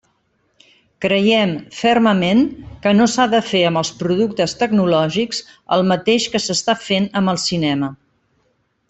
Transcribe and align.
Creiem, 1.05 1.51
fermament, 1.79 2.41
que 2.85 2.93
no 2.99 3.07
s'ha 3.15 3.27
de 3.33 3.41
fer 3.49 3.61
amb 3.71 3.81
els 3.83 3.91
productes 3.99 4.57
tecnològics 4.63 5.43
el 5.77 5.85
mateix 5.93 6.27
que 6.37 6.43
s'està 6.49 6.77
fent 6.87 7.07
amb 7.23 7.35
el 7.35 7.41
cinema. 7.45 7.91